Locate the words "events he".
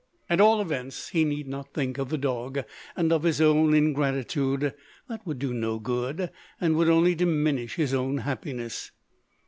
0.61-1.23